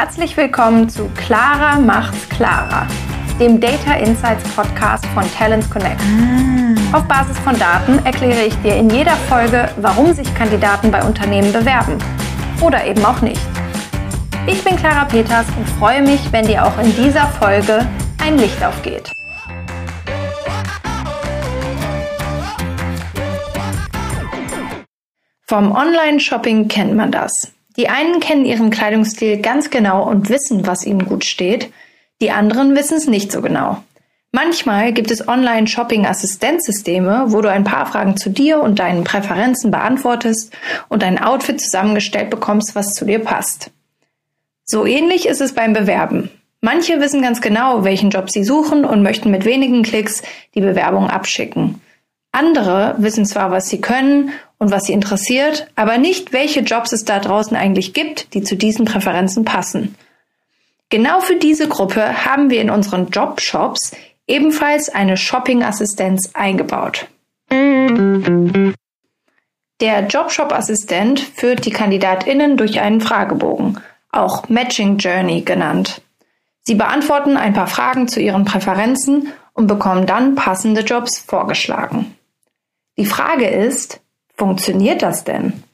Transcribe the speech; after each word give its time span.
Herzlich 0.00 0.36
willkommen 0.36 0.88
zu 0.88 1.10
Clara 1.16 1.76
macht's 1.76 2.28
klarer, 2.28 2.86
dem 3.40 3.60
Data 3.60 3.94
Insights 3.94 4.48
Podcast 4.54 5.04
von 5.06 5.24
Talents 5.32 5.68
Connect. 5.68 6.00
Auf 6.92 7.02
Basis 7.08 7.36
von 7.40 7.58
Daten 7.58 7.98
erkläre 8.06 8.44
ich 8.44 8.54
dir 8.62 8.76
in 8.76 8.90
jeder 8.90 9.16
Folge, 9.16 9.68
warum 9.78 10.12
sich 10.12 10.32
Kandidaten 10.36 10.92
bei 10.92 11.02
Unternehmen 11.02 11.52
bewerben 11.52 11.98
oder 12.60 12.86
eben 12.86 13.04
auch 13.04 13.20
nicht. 13.22 13.40
Ich 14.46 14.62
bin 14.62 14.76
Clara 14.76 15.04
Peters 15.04 15.46
und 15.56 15.68
freue 15.68 16.02
mich, 16.02 16.30
wenn 16.30 16.46
dir 16.46 16.64
auch 16.64 16.78
in 16.78 16.94
dieser 16.94 17.26
Folge 17.26 17.84
ein 18.22 18.38
Licht 18.38 18.62
aufgeht. 18.62 19.10
Vom 25.48 25.72
Online-Shopping 25.72 26.68
kennt 26.68 26.94
man 26.94 27.10
das. 27.10 27.57
Die 27.78 27.88
einen 27.88 28.20
kennen 28.20 28.44
ihren 28.44 28.68
Kleidungsstil 28.70 29.40
ganz 29.40 29.70
genau 29.70 30.02
und 30.02 30.28
wissen, 30.28 30.66
was 30.66 30.84
ihnen 30.84 31.06
gut 31.06 31.24
steht. 31.24 31.72
Die 32.20 32.32
anderen 32.32 32.74
wissen 32.74 32.96
es 32.96 33.06
nicht 33.06 33.30
so 33.30 33.40
genau. 33.40 33.84
Manchmal 34.32 34.92
gibt 34.92 35.12
es 35.12 35.26
Online-Shopping-Assistenzsysteme, 35.26 37.26
wo 37.28 37.40
du 37.40 37.50
ein 37.50 37.64
paar 37.64 37.86
Fragen 37.86 38.16
zu 38.16 38.30
dir 38.30 38.60
und 38.60 38.80
deinen 38.80 39.04
Präferenzen 39.04 39.70
beantwortest 39.70 40.52
und 40.88 41.04
ein 41.04 41.22
Outfit 41.22 41.60
zusammengestellt 41.60 42.30
bekommst, 42.30 42.74
was 42.74 42.94
zu 42.94 43.04
dir 43.04 43.20
passt. 43.20 43.70
So 44.64 44.84
ähnlich 44.84 45.26
ist 45.26 45.40
es 45.40 45.54
beim 45.54 45.72
Bewerben. 45.72 46.30
Manche 46.60 47.00
wissen 47.00 47.22
ganz 47.22 47.40
genau, 47.40 47.84
welchen 47.84 48.10
Job 48.10 48.28
sie 48.28 48.42
suchen 48.42 48.84
und 48.84 49.04
möchten 49.04 49.30
mit 49.30 49.44
wenigen 49.44 49.84
Klicks 49.84 50.22
die 50.56 50.60
Bewerbung 50.60 51.08
abschicken. 51.08 51.80
Andere 52.32 52.96
wissen 52.98 53.24
zwar, 53.24 53.52
was 53.52 53.68
sie 53.68 53.80
können 53.80 54.32
und 54.58 54.70
was 54.70 54.84
sie 54.84 54.92
interessiert, 54.92 55.68
aber 55.76 55.98
nicht, 55.98 56.32
welche 56.32 56.60
Jobs 56.60 56.92
es 56.92 57.04
da 57.04 57.18
draußen 57.18 57.56
eigentlich 57.56 57.94
gibt, 57.94 58.34
die 58.34 58.42
zu 58.42 58.56
diesen 58.56 58.84
Präferenzen 58.84 59.44
passen. 59.44 59.94
Genau 60.90 61.20
für 61.20 61.36
diese 61.36 61.68
Gruppe 61.68 62.24
haben 62.24 62.50
wir 62.50 62.60
in 62.60 62.70
unseren 62.70 63.08
Jobshops 63.08 63.92
ebenfalls 64.26 64.88
eine 64.88 65.16
Shopping-Assistenz 65.16 66.30
eingebaut. 66.34 67.06
Der 69.80 70.06
Jobshop-Assistent 70.08 71.20
führt 71.20 71.64
die 71.64 71.70
KandidatInnen 71.70 72.56
durch 72.56 72.80
einen 72.80 73.00
Fragebogen, 73.00 73.80
auch 74.10 74.48
Matching 74.48 74.98
Journey 74.98 75.42
genannt. 75.42 76.02
Sie 76.62 76.74
beantworten 76.74 77.36
ein 77.36 77.54
paar 77.54 77.68
Fragen 77.68 78.08
zu 78.08 78.20
ihren 78.20 78.44
Präferenzen 78.44 79.32
und 79.54 79.66
bekommen 79.66 80.06
dann 80.06 80.34
passende 80.34 80.82
Jobs 80.82 81.18
vorgeschlagen. 81.18 82.14
Die 82.98 83.06
Frage 83.06 83.46
ist, 83.46 84.00
funktioniert 84.38 85.02
das 85.02 85.24
denn? 85.24 85.64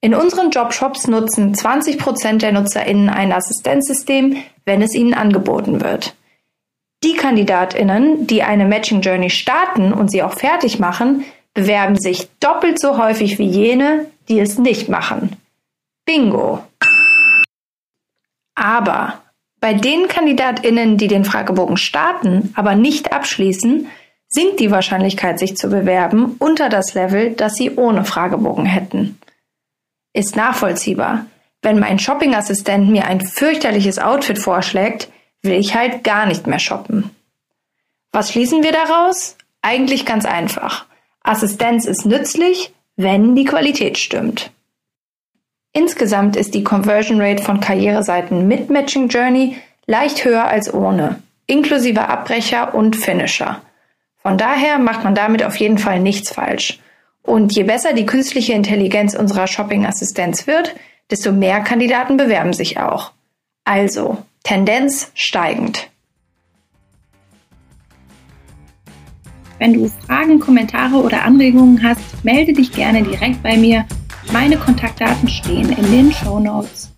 In 0.00 0.14
unseren 0.14 0.50
Jobshops 0.50 1.08
nutzen 1.08 1.54
20 1.54 1.98
Prozent 1.98 2.42
der 2.42 2.52
NutzerInnen 2.52 3.08
ein 3.08 3.32
Assistenzsystem, 3.32 4.36
wenn 4.64 4.80
es 4.80 4.94
ihnen 4.94 5.14
angeboten 5.14 5.82
wird. 5.82 6.14
Die 7.02 7.14
KandidatInnen, 7.14 8.26
die 8.26 8.42
eine 8.42 8.64
Matching 8.64 9.00
Journey 9.00 9.30
starten 9.30 9.92
und 9.92 10.10
sie 10.10 10.22
auch 10.22 10.32
fertig 10.32 10.78
machen, 10.78 11.24
bewerben 11.54 11.96
sich 11.96 12.28
doppelt 12.40 12.78
so 12.78 12.98
häufig 12.98 13.38
wie 13.38 13.48
jene, 13.48 14.06
die 14.28 14.38
es 14.38 14.58
nicht 14.58 14.88
machen. 14.88 15.36
Bingo! 16.04 16.62
Aber 18.54 19.22
bei 19.60 19.74
den 19.74 20.08
KandidatInnen, 20.08 20.98
die 20.98 21.08
den 21.08 21.24
Fragebogen 21.24 21.76
starten, 21.76 22.52
aber 22.54 22.74
nicht 22.74 23.12
abschließen, 23.12 23.88
sinkt 24.28 24.60
die 24.60 24.70
Wahrscheinlichkeit, 24.70 25.38
sich 25.38 25.56
zu 25.56 25.68
bewerben, 25.68 26.36
unter 26.38 26.68
das 26.68 26.94
Level, 26.94 27.30
das 27.30 27.54
sie 27.54 27.72
ohne 27.76 28.04
Fragebogen 28.04 28.66
hätten. 28.66 29.18
Ist 30.12 30.36
nachvollziehbar. 30.36 31.26
Wenn 31.62 31.78
mein 31.78 31.98
Shoppingassistent 31.98 32.90
mir 32.90 33.06
ein 33.06 33.20
fürchterliches 33.20 33.98
Outfit 33.98 34.38
vorschlägt, 34.38 35.08
will 35.42 35.54
ich 35.54 35.74
halt 35.74 36.04
gar 36.04 36.26
nicht 36.26 36.46
mehr 36.46 36.58
shoppen. 36.58 37.10
Was 38.12 38.32
schließen 38.32 38.62
wir 38.62 38.72
daraus? 38.72 39.36
Eigentlich 39.62 40.06
ganz 40.06 40.24
einfach. 40.24 40.86
Assistenz 41.22 41.86
ist 41.86 42.06
nützlich, 42.06 42.72
wenn 42.96 43.34
die 43.34 43.44
Qualität 43.44 43.98
stimmt. 43.98 44.50
Insgesamt 45.72 46.36
ist 46.36 46.54
die 46.54 46.64
Conversion 46.64 47.20
Rate 47.20 47.42
von 47.42 47.60
Karriereseiten 47.60 48.48
mit 48.48 48.70
Matching 48.70 49.08
Journey 49.08 49.58
leicht 49.86 50.24
höher 50.24 50.46
als 50.46 50.72
ohne, 50.72 51.22
inklusive 51.46 52.08
Abbrecher 52.08 52.74
und 52.74 52.96
Finisher. 52.96 53.60
Von 54.26 54.38
daher 54.38 54.80
macht 54.80 55.04
man 55.04 55.14
damit 55.14 55.44
auf 55.44 55.54
jeden 55.54 55.78
Fall 55.78 56.00
nichts 56.00 56.32
falsch. 56.32 56.80
Und 57.22 57.54
je 57.54 57.62
besser 57.62 57.92
die 57.92 58.06
künstliche 58.06 58.54
Intelligenz 58.54 59.14
unserer 59.14 59.46
Shopping-Assistenz 59.46 60.48
wird, 60.48 60.74
desto 61.12 61.30
mehr 61.30 61.60
Kandidaten 61.60 62.16
bewerben 62.16 62.52
sich 62.52 62.80
auch. 62.80 63.12
Also, 63.62 64.18
Tendenz 64.42 65.12
steigend. 65.14 65.90
Wenn 69.60 69.74
du 69.74 69.88
Fragen, 70.04 70.40
Kommentare 70.40 70.96
oder 70.96 71.22
Anregungen 71.22 71.80
hast, 71.84 72.24
melde 72.24 72.52
dich 72.52 72.72
gerne 72.72 73.04
direkt 73.04 73.44
bei 73.44 73.56
mir. 73.56 73.86
Meine 74.32 74.56
Kontaktdaten 74.56 75.28
stehen 75.28 75.70
in 75.70 75.92
den 75.92 76.10
Show 76.10 76.40
Notes. 76.40 76.95